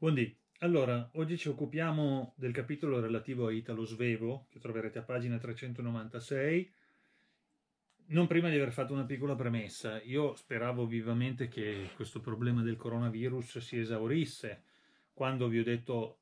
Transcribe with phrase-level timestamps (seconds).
[0.00, 5.36] Buondì, allora, oggi ci occupiamo del capitolo relativo a Italo Svevo, che troverete a pagina
[5.36, 6.72] 396.
[8.06, 12.78] Non prima di aver fatto una piccola premessa, io speravo vivamente che questo problema del
[12.78, 14.62] coronavirus si esaurisse
[15.12, 16.20] quando vi ho detto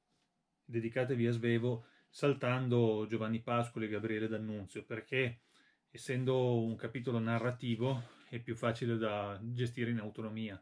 [0.65, 5.43] dedicatevi a Svevo saltando Giovanni Pascoli e Gabriele D'Annunzio, perché
[5.89, 10.61] essendo un capitolo narrativo è più facile da gestire in autonomia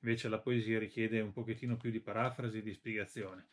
[0.00, 3.46] invece la poesia richiede un pochettino più di parafrasi e di spiegazione.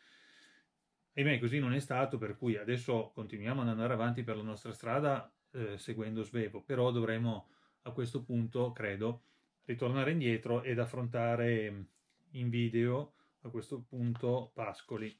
[1.14, 4.72] Ahimè, così non è stato, per cui adesso continuiamo ad andare avanti per la nostra
[4.72, 7.48] strada eh, seguendo Svevo, però dovremo
[7.82, 9.22] a questo punto, credo,
[9.64, 11.86] ritornare indietro ed affrontare
[12.32, 15.16] in video a questo punto Pascoli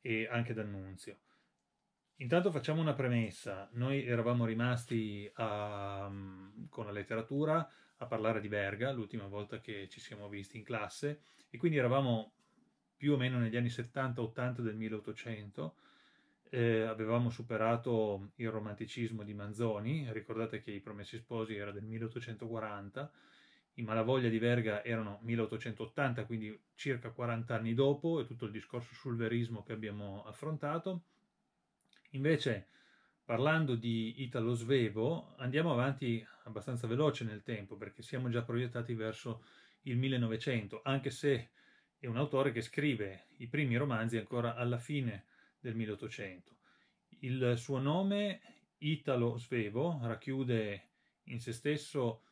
[0.00, 1.18] e anche D'Annunzio.
[2.18, 6.10] Intanto facciamo una premessa, noi eravamo rimasti a,
[6.68, 7.68] con la letteratura
[8.04, 12.32] a parlare di Verga l'ultima volta che ci siamo visti in classe e quindi eravamo
[12.96, 15.74] più o meno negli anni 70-80 del 1800,
[16.50, 23.12] eh, avevamo superato il romanticismo di Manzoni, ricordate che I Promessi Sposi era del 1840,
[23.74, 28.94] i Malavoglia di Verga erano 1880, quindi circa 40 anni dopo, e tutto il discorso
[28.94, 31.02] sul verismo che abbiamo affrontato,
[32.14, 32.68] Invece,
[33.24, 39.44] parlando di Italo Svevo, andiamo avanti abbastanza veloce nel tempo, perché siamo già proiettati verso
[39.82, 41.50] il 1900, anche se
[41.98, 45.24] è un autore che scrive i primi romanzi ancora alla fine
[45.58, 46.56] del 1800.
[47.20, 48.40] Il suo nome,
[48.78, 50.88] Italo Svevo, racchiude
[51.24, 52.22] in se stesso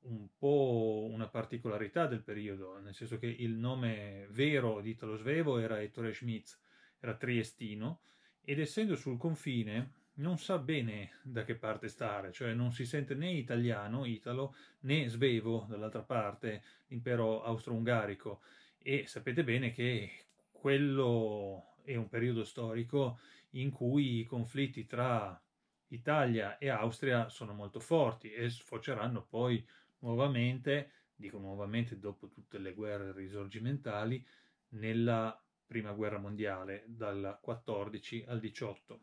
[0.00, 5.58] un po' una particolarità del periodo, nel senso che il nome vero di Italo Svevo
[5.58, 6.58] era Ettore Schmitz,
[6.98, 8.00] era triestino,
[8.42, 13.14] ed essendo sul confine non sa bene da che parte stare, cioè non si sente
[13.14, 18.40] né italiano, italo, né svevo dall'altra parte, l'impero austro-ungarico.
[18.78, 20.10] E sapete bene che
[20.52, 23.18] quello è un periodo storico
[23.50, 25.40] in cui i conflitti tra
[25.88, 29.66] Italia e Austria sono molto forti e sfoceranno poi
[30.00, 34.24] nuovamente, dico nuovamente dopo tutte le guerre risorgimentali,
[34.72, 39.00] nella prima guerra mondiale, dal 14 al 18,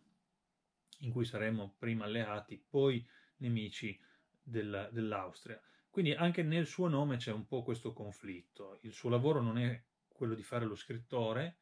[1.00, 3.06] in cui saremmo prima alleati, poi
[3.38, 4.00] nemici
[4.42, 5.62] del, dell'Austria.
[5.90, 8.78] Quindi anche nel suo nome c'è un po' questo conflitto.
[8.82, 11.58] Il suo lavoro non è quello di fare lo scrittore,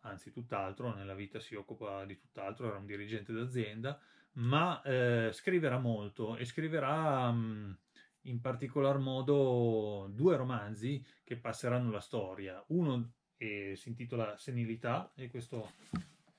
[0.00, 4.00] anzi tutt'altro, nella vita si occupa di tutt'altro, era un dirigente d'azienda,
[4.32, 7.78] ma eh, scriverà molto e scriverà mh,
[8.22, 12.62] in particolar modo due romanzi che passeranno la storia.
[12.68, 15.72] Uno e si intitola Senilità e questo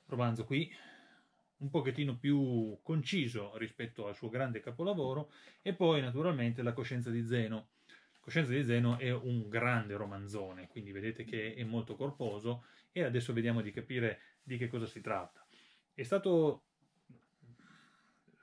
[0.08, 0.72] romanzo qui
[1.62, 7.24] un pochettino più conciso rispetto al suo grande capolavoro e poi naturalmente La coscienza di
[7.26, 7.70] Zeno.
[8.14, 13.04] La coscienza di Zeno è un grande romanzone, quindi vedete che è molto corposo e
[13.04, 15.46] adesso vediamo di capire di che cosa si tratta.
[15.94, 16.64] È stato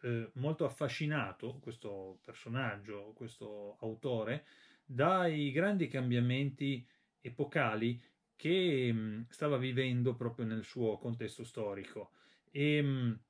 [0.02, 4.46] eh, molto affascinato questo personaggio, questo autore,
[4.84, 6.86] dai grandi cambiamenti
[7.20, 8.00] epocali
[8.36, 12.12] che mh, stava vivendo proprio nel suo contesto storico
[12.50, 13.20] e mh,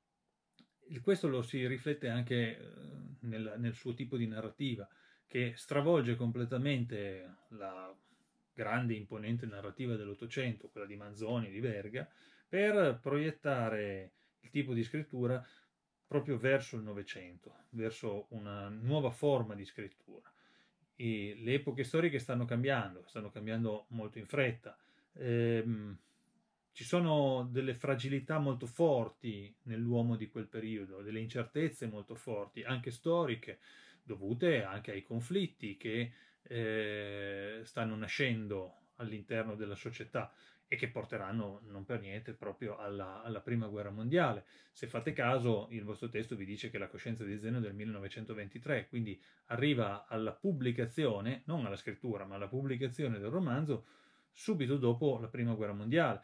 [1.01, 2.63] questo lo si riflette anche eh,
[3.21, 4.87] nel, nel, suo tipo di narrativa
[5.27, 7.95] che stravolge completamente la
[8.53, 12.09] grande imponente narrativa dell'Ottocento, quella di Manzoni, e di Verga,
[12.47, 15.45] per proiettare il tipo di scrittura
[16.07, 20.31] proprio verso il Novecento, verso una nuova forma di scrittura.
[20.95, 24.75] E le epoche storiche stanno cambiando, stanno cambiando molto in fretta
[25.13, 25.97] ehm,
[26.71, 32.91] ci sono delle fragilità molto forti nell'uomo di quel periodo, delle incertezze molto forti, anche
[32.91, 33.59] storiche,
[34.03, 36.11] dovute anche ai conflitti che
[36.43, 40.31] eh, stanno nascendo all'interno della società
[40.71, 44.45] e che porteranno non per niente proprio alla, alla, prima guerra mondiale.
[44.71, 47.73] Se fate caso, il vostro testo vi dice che la coscienza di Zeno è del
[47.73, 53.85] 1923, quindi arriva alla pubblicazione, non alla scrittura, ma alla pubblicazione del romanzo
[54.31, 56.21] subito dopo la Prima Guerra Mondiale.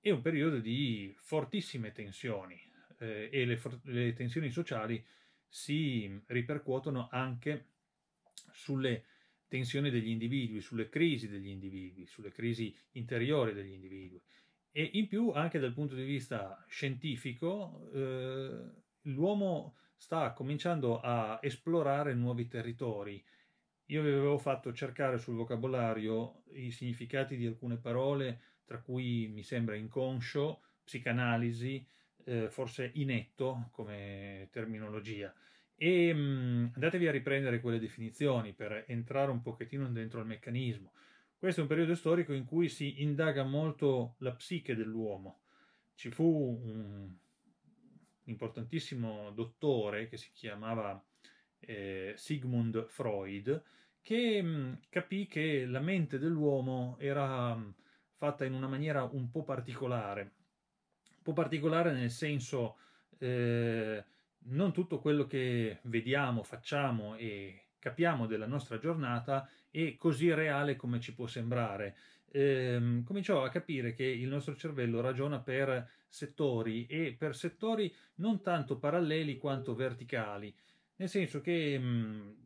[0.00, 2.58] È un periodo di fortissime tensioni
[2.98, 5.04] eh, e le, le tensioni sociali
[5.46, 7.66] si ripercuotono anche
[8.52, 9.04] sulle
[9.46, 14.22] tensioni degli individui, sulle crisi degli individui, sulle crisi interiori degli individui.
[14.72, 18.60] E in più, anche dal punto di vista scientifico, eh,
[19.02, 23.22] l'uomo sta cominciando a esplorare nuovi territori
[23.90, 28.40] io vi avevo fatto cercare sul vocabolario i significati di alcune parole,
[28.70, 31.84] tra cui mi sembra inconscio, psicanalisi,
[32.22, 35.34] eh, forse inetto come terminologia.
[35.74, 40.92] E mh, mm, andatevi a riprendere quelle definizioni per entrare un pochettino dentro il meccanismo.
[41.36, 45.40] questo è un periodo storico in cui si indaga molto la psiche dell'uomo.
[45.96, 47.12] Ci fu un
[48.26, 51.04] importantissimo dottore che si chiamava
[51.58, 53.64] eh, Sigmund Freud,
[54.00, 57.74] che mh, capì che la mente dell'uomo era mh,
[58.20, 62.76] fatta in una maniera un po' particolare, un po' particolare nel senso
[63.16, 64.04] eh,
[64.40, 71.00] non tutto quello che vediamo, facciamo e capiamo della nostra giornata è così reale come
[71.00, 71.96] ci può sembrare.
[72.30, 78.42] Eh, cominciò a capire che il nostro cervello ragiona per settori e per settori non
[78.42, 80.54] tanto paralleli quanto verticali,
[80.96, 82.36] nel senso che mh,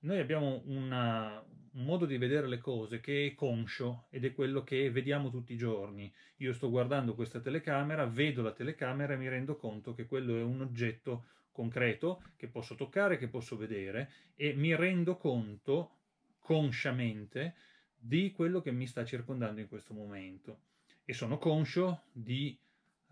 [0.00, 4.62] noi abbiamo una, un modo di vedere le cose che è conscio ed è quello
[4.62, 6.12] che vediamo tutti i giorni.
[6.36, 10.42] Io sto guardando questa telecamera, vedo la telecamera e mi rendo conto che quello è
[10.42, 15.96] un oggetto concreto che posso toccare, che posso vedere e mi rendo conto
[16.38, 17.54] consciamente
[17.96, 20.60] di quello che mi sta circondando in questo momento
[21.04, 22.58] e sono conscio di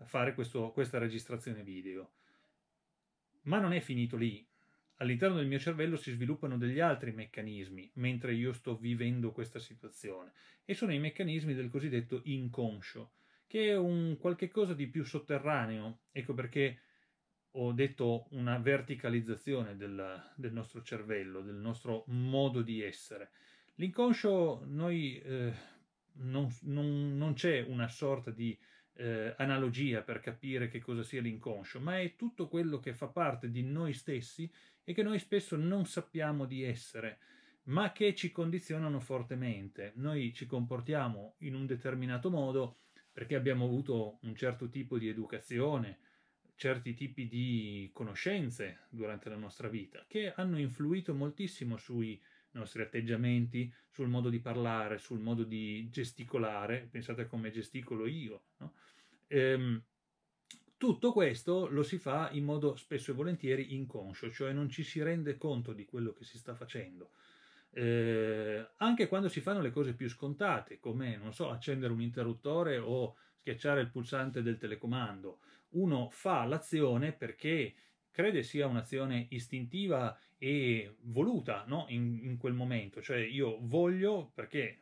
[0.05, 2.11] fare questo, questa registrazione video.
[3.43, 4.45] Ma non è finito lì.
[4.97, 10.31] All'interno del mio cervello si sviluppano degli altri meccanismi mentre io sto vivendo questa situazione
[10.65, 13.11] e sono i meccanismi del cosiddetto inconscio,
[13.45, 15.99] che è un qualche cosa di più sotterraneo.
[16.11, 16.79] Ecco perché
[17.51, 23.31] ho detto una verticalizzazione del, del, nostro cervello, del nostro modo di essere.
[23.75, 25.53] L'inconscio, noi eh,
[26.13, 28.57] non, non, non, c'è una sorta di
[28.97, 33.49] eh, analogia per capire che cosa sia l'inconscio, ma è tutto quello che fa parte
[33.49, 34.51] di noi stessi
[34.83, 37.19] e che noi spesso non sappiamo di essere,
[37.63, 39.93] ma che ci condizionano fortemente.
[39.95, 42.79] Noi ci comportiamo in un determinato modo
[43.11, 45.99] perché abbiamo avuto un certo tipo di educazione,
[46.55, 52.19] certi tipi di conoscenze durante la nostra vita che hanno influito moltissimo sui
[52.57, 58.43] nostri atteggiamenti, sul modo di parlare, sul modo di gesticolare, pensate come gesticolo io.
[58.57, 58.73] No?
[59.27, 59.81] Ehm,
[60.77, 65.01] tutto questo lo si fa in modo spesso e volentieri inconscio, cioè non ci si
[65.01, 67.11] rende conto di quello che si sta facendo.
[67.71, 72.77] Eh, anche quando si fanno le cose più scontate, come, non so, accendere un interruttore
[72.77, 75.39] o schiacciare il pulsante del telecomando,
[75.69, 77.73] uno fa l'azione perché
[78.17, 81.85] crede sia un'azione istintiva e voluta no?
[81.89, 84.81] in, in, quel momento, cioè io voglio perché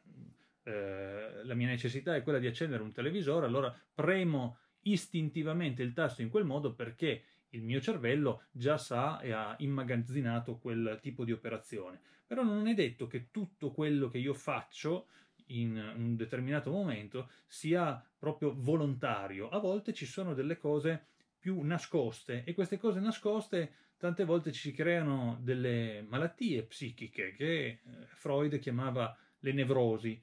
[0.64, 6.22] eh, la mia necessità è quella di accendere un televisore, allora premo istintivamente il tasto
[6.22, 11.34] in quel modo perché il mio cervello già sa e ha immagazzinato quel tipo di
[11.34, 12.00] operazione.
[12.26, 15.08] Però non è detto che tutto quello che io faccio
[15.48, 19.50] in un determinato momento sia proprio volontario.
[19.50, 21.08] A volte ci sono delle cose
[21.46, 27.80] più nascoste e queste cose nascoste tante volte ci creano delle malattie psichiche che eh,
[28.16, 30.20] Freud chiamava le nevrosi.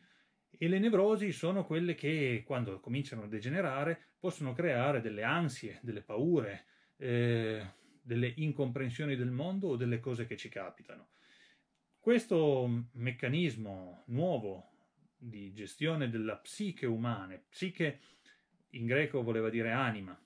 [0.51, 6.03] E le nevrosi sono quelle che, quando cominciano a degenerare, possono creare delle ansie, delle
[6.03, 6.65] paure,
[6.97, 7.65] eh,
[8.03, 11.11] delle incomprensioni del mondo o delle cose che ci capitano.
[12.01, 14.73] Questo meccanismo nuovo
[15.17, 17.41] di gestione della psiche umana.
[17.49, 18.01] Psiche
[18.71, 20.19] in greco voleva dire anima,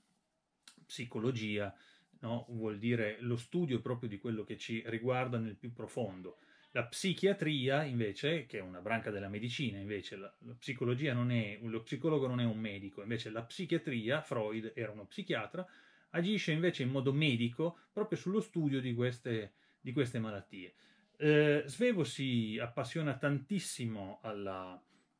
[0.87, 1.75] psicologia
[2.21, 2.47] no?
[2.51, 6.39] vuol dire lo studio proprio di quello che ci riguarda nel più profondo.
[6.73, 11.59] La psichiatria, invece, che è una branca della medicina, invece la, la psicologia non è,
[11.63, 15.67] lo psicologo non è un medico, invece la psichiatria, Freud era uno psichiatra,
[16.11, 20.75] agisce invece in modo medico proprio sullo studio di queste, di queste malattie.
[21.17, 24.79] Eh, Svevo si appassiona tantissimo alla,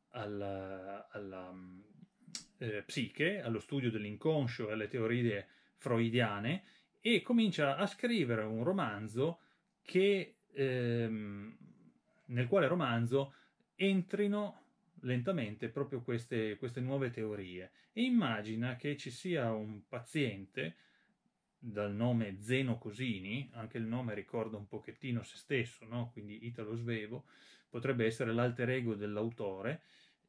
[0.09, 1.55] alla, alla
[2.59, 6.63] eh, psiche, allo studio dell'inconscio e alle teorie freudiane
[7.01, 9.39] e comincia a scrivere un romanzo
[9.81, 11.57] che, ehm,
[12.25, 13.33] nel quale romanzo
[13.75, 14.61] entrino
[15.01, 20.75] lentamente proprio queste, queste nuove teorie e immagina che ci sia un paziente
[21.59, 26.09] dal nome Zeno Cosini, anche il nome ricorda un pochettino se stesso, no?
[26.11, 27.25] quindi Italo Svevo,
[27.69, 29.81] potrebbe essere l'alter ego dell'autore,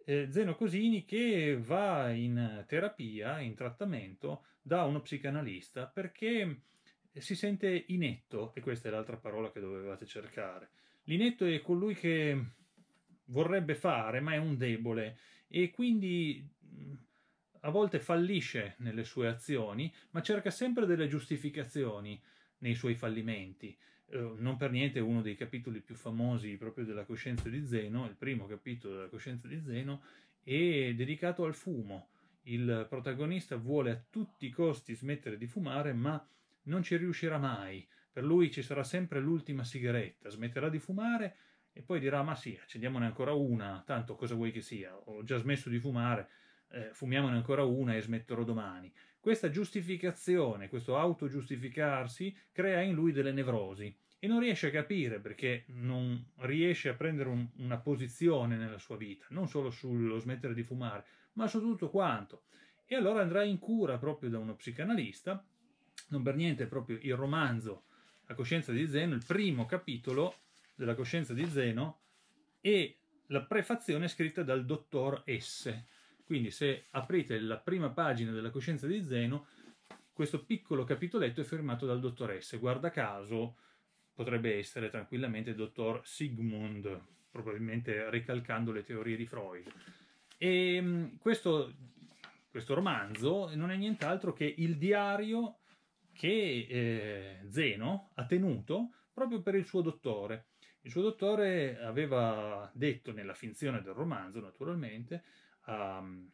[0.09, 6.63] eh, Zeno Cosini che va in terapia, in trattamento da uno psicanalista perché
[7.13, 10.71] si sente inetto, e questa è l'altra parola che dovevate cercare.
[11.05, 12.43] L'inetto è colui che
[13.27, 16.43] vorrebbe fare, ma è un debole e quindi
[17.61, 22.19] a volte fallisce nelle sue azioni, ma cerca sempre delle giustificazioni
[22.59, 23.77] nei suoi fallimenti.
[24.11, 28.17] Eh, non per niente uno dei capitoli più famosi proprio della coscienza di Zeno, il
[28.17, 30.03] primo capitolo della coscienza di Zeno,
[30.43, 32.09] è dedicato al fumo.
[32.43, 36.27] Il protagonista vuole a tutti i costi smettere di fumare, ma
[36.65, 37.87] non ci riuscirà mai.
[38.11, 41.37] Per lui ci sarà sempre l'ultima sigaretta, smetterà di fumare
[41.73, 45.37] e poi dirà ma sì, accendiamone ancora una, tanto cosa vuoi che sia, ho già
[45.37, 46.29] smesso di fumare,
[46.71, 48.93] eh, fumiamone ancora una e smetterò domani.
[49.29, 55.65] Questa giustificazione, questo autogiustificarsi, crea in lui delle nevrosi e non riesce a capire perché
[55.67, 60.63] non riesce a prendere un, una posizione nella sua vita, non solo sullo smettere di
[60.63, 61.05] fumare,
[61.35, 62.45] ma su tutto quanto.
[62.87, 65.45] E allora andrà in cura proprio da uno psicanalista,
[66.09, 67.83] non per niente proprio il romanzo
[68.29, 70.37] La coscienza di Zeno, il primo capitolo
[70.75, 71.99] della coscienza di Zeno
[72.63, 75.98] e la prefazione scritta dal dottor S.
[76.29, 79.47] Quindi se aprite la prima pagina della coscienza di Zeno,
[80.13, 82.59] questo piccolo capitoletto è firmato dal dottor S.
[82.59, 83.57] Guarda caso
[84.13, 89.73] potrebbe essere tranquillamente il dottor Sigmund, probabilmente ricalcando le teorie di Freud.
[90.37, 91.73] E mm, questo,
[92.51, 95.61] questo romanzo non è nient'altro che il diario
[96.13, 100.49] che eh, Zeno ha tenuto proprio per il suo dottore.
[100.83, 105.25] Il suo dottore aveva detto nella finzione del romanzo, naturalmente,
[105.71, 106.27] mm,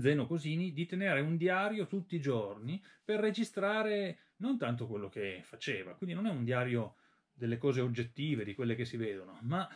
[0.00, 5.40] Zeno Cosini di tenere un diario tutti i giorni per registrare non tanto quello che
[5.42, 6.96] faceva, quindi non è un diario
[7.32, 9.68] delle cose oggettive, di quelle che si vedono, ma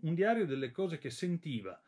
[0.00, 1.80] un diario delle cose che sentiva,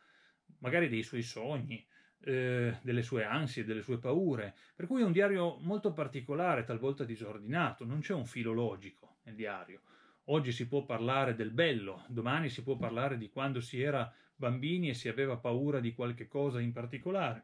[0.59, 1.85] magari dei suoi sogni,
[2.25, 7.03] eh, delle sue ansie, delle sue paure, per cui è un diario molto particolare, talvolta
[7.03, 9.81] disordinato, non c'è un filo logico nel diario.
[10.27, 14.11] Oggi si può parlare del bello, domani si può parlare di quando si era
[14.43, 17.43] bambini e si aveva paura di qualche cosa in particolare.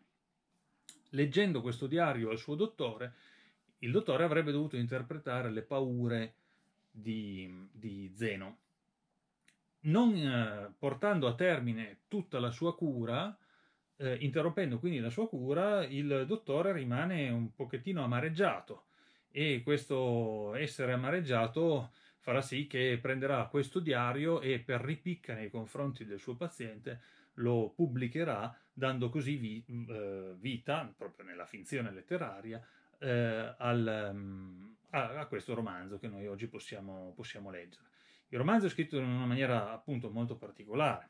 [1.11, 3.13] Leggendo questo diario al suo dottore,
[3.79, 6.33] il dottore avrebbe dovuto interpretare le paure
[6.91, 8.57] di, di Zeno.
[9.81, 13.35] Non eh, portando a termine tutta la sua cura,
[13.95, 18.87] eh, interrompendo quindi la sua cura, il dottore rimane un pochettino amareggiato
[19.31, 26.05] e questo essere amareggiato farà sì che prenderà questo diario e per ripicca nei confronti
[26.05, 27.01] del suo paziente
[27.35, 32.65] lo pubblicherà dando così vi, eh, vita, proprio nella finzione letteraria,
[32.99, 37.87] eh, al, um, a, a, questo romanzo che noi oggi possiamo, possiamo, leggere.
[38.29, 41.09] Il romanzo è scritto in una maniera appunto molto particolare.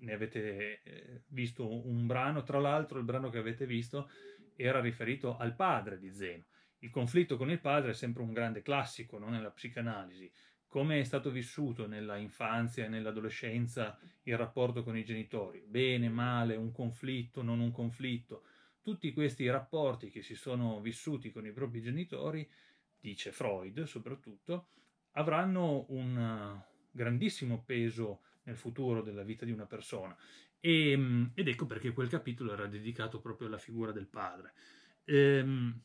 [0.00, 4.10] Ne avete eh, visto un brano, tra l'altro il brano che avete visto
[4.56, 6.44] era riferito al padre di Zeno.
[6.78, 9.28] Il conflitto con il padre è sempre un grande classico no?
[9.28, 10.30] nella psicanalisi.
[10.70, 15.64] Come è stato vissuto nella infanzia e nell'adolescenza il rapporto con i genitori?
[15.66, 18.44] Bene, male, un conflitto, non un conflitto?
[18.80, 22.48] Tutti questi rapporti che si sono vissuti con i propri genitori,
[23.00, 24.68] dice Freud soprattutto,
[25.14, 26.62] avranno un
[26.92, 30.16] grandissimo peso nel futuro della vita di una persona.
[30.60, 34.52] E, ehm, ed ecco perché quel capitolo era dedicato proprio alla figura del padre.
[35.06, 35.82] Ehm,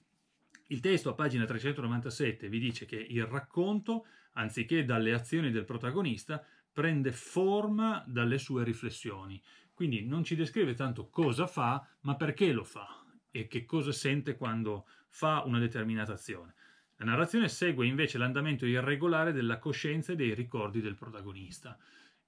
[0.67, 6.43] il testo a pagina 397 vi dice che il racconto, anziché dalle azioni del protagonista,
[6.71, 9.41] prende forma dalle sue riflessioni.
[9.73, 14.37] Quindi non ci descrive tanto cosa fa, ma perché lo fa e che cosa sente
[14.37, 16.53] quando fa una determinata azione.
[16.97, 21.77] La narrazione segue invece l'andamento irregolare della coscienza e dei ricordi del protagonista.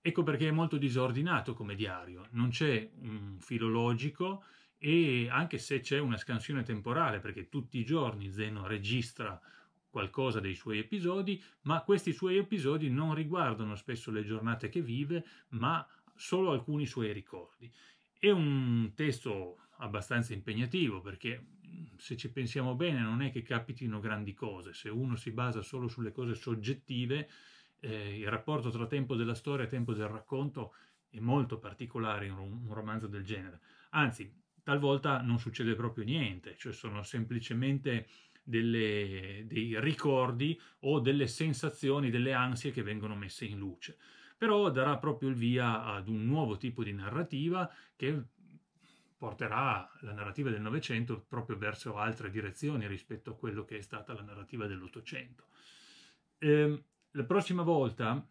[0.01, 4.43] Ecco perché è molto disordinato come diario, non c'è un filo logico
[4.77, 9.39] e anche se c'è una scansione temporale, perché tutti i giorni Zeno registra
[9.89, 15.25] qualcosa dei suoi episodi, ma questi suoi episodi non riguardano spesso le giornate che vive,
[15.49, 17.71] ma solo alcuni suoi ricordi.
[18.17, 21.45] È un testo abbastanza impegnativo perché
[21.97, 25.87] se ci pensiamo bene non è che capitino grandi cose, se uno si basa solo
[25.87, 27.29] sulle cose soggettive,
[27.79, 30.73] eh, il rapporto tra tempo della storia e tempo del racconto
[31.09, 33.59] è molto particolare in un romanzo del genere.
[33.91, 34.31] Anzi,
[34.63, 38.07] talvolta non succede proprio niente, cioè sono semplicemente
[38.47, 43.97] delle, dei ricordi o delle sensazioni, delle ansie che vengono messe in luce.
[44.37, 48.23] Però darà proprio il via ad un nuovo tipo di narrativa che
[49.17, 54.13] porterà la narrativa del Novecento proprio verso altre direzioni rispetto a quello che è stata
[54.13, 55.47] la narrativa dell'Ottocento.
[56.37, 58.25] Eh, la prossima volta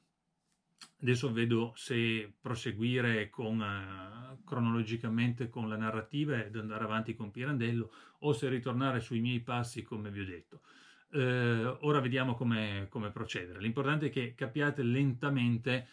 [1.02, 7.92] Adesso vedo se proseguire con, uh, cronologicamente con la narrativa ed andare avanti con Pirandello
[8.20, 10.62] o se ritornare sui miei passi come vi ho detto.
[11.10, 13.60] Uh, ora vediamo come, come procedere.
[13.60, 15.86] L'importante è che capiate lentamente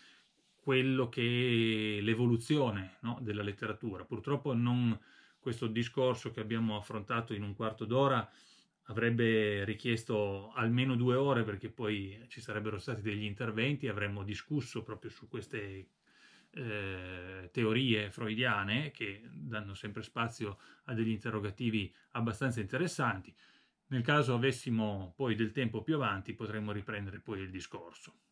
[0.56, 4.06] quello che è l'evoluzione no, della letteratura.
[4.06, 4.98] Purtroppo non,
[5.38, 8.28] questo discorso che abbiamo affrontato in un quarto d'ora
[8.88, 15.10] avrebbe richiesto almeno due ore perché poi ci sarebbero stati degli interventi, avremmo discusso proprio
[15.10, 15.88] su queste
[16.52, 23.34] eh, teorie freudiane che danno sempre spazio a degli interrogativi abbastanza interessanti.
[23.88, 28.23] Nel caso avessimo poi del tempo più avanti potremmo riprendere poi il discorso.